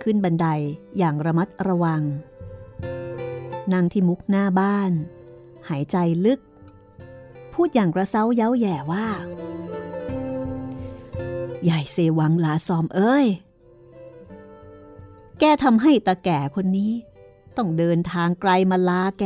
[0.02, 0.48] ขึ้นบันได
[0.98, 2.02] อย่างระมัดระวัง
[3.74, 4.92] นั่งที่มุกหน้าบ้าน
[5.70, 6.40] หายใจลึก
[7.54, 9.08] พูดอย่างกระเซ้าเย้าแย่ว่า
[11.64, 13.28] ใหญ่เซวังลาซอมเอ้ย
[15.40, 16.92] แกทำให้ตาแก่คนนี้
[17.58, 19.26] ต้องเดินทางไกลมาลาแก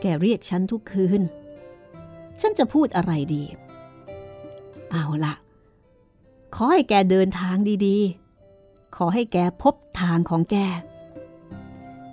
[0.00, 1.22] แกเรียกฉันทุกคืน
[2.40, 3.44] ฉันจะพูดอะไรดี
[4.90, 5.34] เอาละ
[6.54, 10.56] ขอให้แกเดินทางดีๆ ขอให้แกพบทางของแก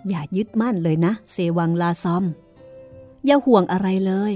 [0.10, 2.24] อย่ายึดมั่นเลยนะ เซวังลาซอม
[3.26, 4.34] อย่าห่วงอะไรเลย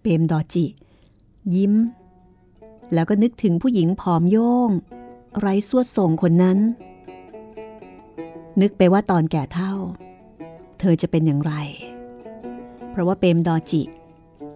[0.00, 0.64] เปมดอจิ
[1.54, 1.74] ยิ้ม
[2.94, 4.70] แล้วก็นึกถึงผู้หญิงผอมโยง
[5.38, 6.58] ไร้สวดทรงคนนั้น
[8.60, 9.72] นึกไปว่าตอนแก่เท่า
[10.78, 11.54] เธอจะเป็นอย่างไร
[12.90, 13.82] เพราะว่าเปมดอจิ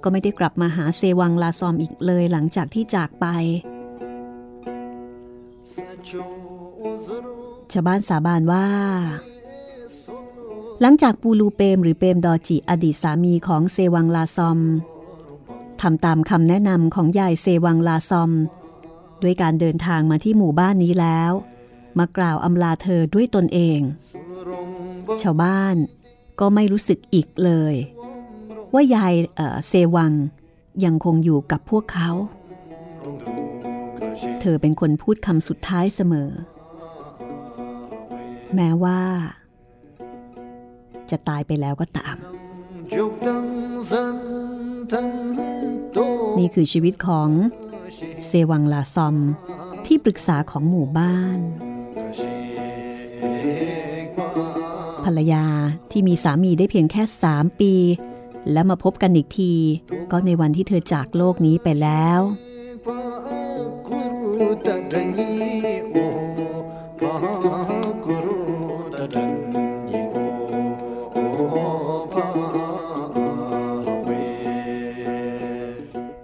[0.03, 3.27] ก็ไม่ได้กลับมาหาเซวังลาซอมอีกเลยหลังจากที่จากไป
[7.73, 8.67] ชาวบ้านสาบานว่า
[10.81, 14.59] หลังจากปูลูเปมหรือเปมดอจิอดีตสามีของเซวังลาซอม
[15.81, 18.31] ทำตามคำแนะนำของยายเซวังลาซอม
[19.23, 21.33] ด้วยการเดินทางมาที่หมู่บ้านนี้แล้ว
[21.99, 23.81] มากล่าวอำลาเธอด้วยตนเอง
[25.23, 25.77] ชาวบ้าน
[26.41, 27.75] ก็ไม่รู้สึกอีกเลย
[28.75, 30.13] ว่ายายเเซวัง
[30.85, 32.11] ยังคงอยู่กับพวกเขา
[34.41, 36.31] เธอเป็นคนพูดคำสุดท้ายเสมอ
[38.55, 39.01] แม้ว่า
[41.11, 42.17] จะตายไปแล้วก็ตาม
[46.39, 47.29] นี่คือชีวิตของ
[48.27, 49.17] เซวังลาซอม
[49.87, 51.39] ที่ปรึกษาของหมู่บ้าน
[55.05, 55.45] ภรรยา
[55.91, 57.75] ที่มีสามีได้เพียงแค่สามปี
[58.53, 59.53] และมาพบกันอีกที
[60.11, 62.21] ก็ในวันที่เธอจากโลกนี้ไปแล้ว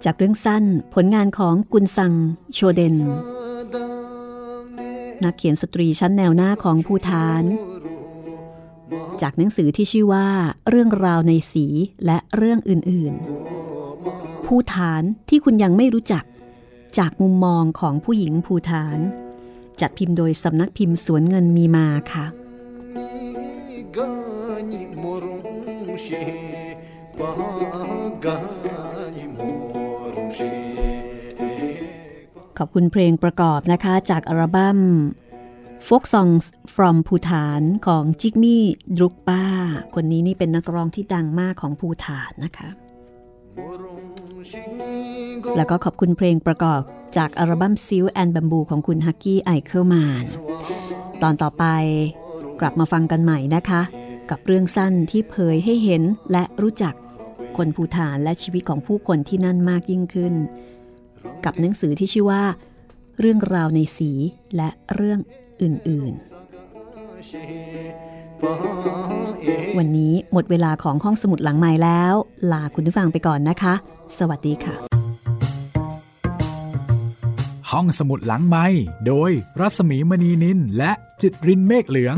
[0.05, 2.13] จากเรื่องสั้นผลงานของกุนซัง
[2.53, 2.95] โชเดน
[5.23, 7.43] นักเขียนสตรีชั้นแนวหน้าของภูฐาน
[9.21, 10.27] จากหนังสือที่ชื่อว่า
[10.69, 11.65] เรื่องราวในสี
[12.05, 16.23] และเรื่องอื่นๆ ภูฐานที่คุณยังไม่รู้จัก
[16.97, 18.99] จากมุมมองของผู้หญิงภูฐาน
[19.81, 22.25] จัดพิมพ์โดยสำนักพิมพ์สวนเงินมีมาค่ะ
[32.57, 34.79] ขอบคุณเพลงประกอบนะคะ จากอัลบั้ม
[35.87, 36.45] Folk Songs
[36.75, 38.63] from ภูฐานของจิกมี่
[38.97, 39.43] ดรุกป้า
[39.95, 42.69] คนนี้นี่เป็นนักร้องที่ดังมากของภูฐานนะคะ
[45.55, 46.81] แล้วก็ขอบคุณเพลงประกอบ
[47.17, 50.25] จากอัลบั้มซิลแอนบัมบูของคุณฮักกี้ไอเคิลมาน
[51.21, 51.65] ตอนต่อไป
[52.59, 53.81] กลับมาฟังกันใหม่นะคะ
[54.29, 56.93] กับเรื่องสั้นที่เผยให้เห็นและรู้จัก
[57.57, 60.33] คนภูฐานและชีวิตของผู้คนที่นั่นมากยิ่งขึ้น
[61.45, 62.43] กับหนังสือที่ชื่อว่า
[63.19, 64.11] เรื่องราวในสี
[64.55, 65.19] และเรื่อง
[65.61, 66.25] อื่นๆ
[69.77, 72.13] วันนี้หมดเวลาของห้องสมุดหลังใหม่แล้ว
[72.51, 73.73] ลาคุณผู้ฟังไปก่อนนะคะ
[74.17, 74.75] สวัสดีค่ะ
[77.71, 78.65] ห้องสมุดหลังไม้
[79.07, 80.91] โดยรัศมีมณีนินและ
[81.21, 82.17] จิตรินเมฆเหลือง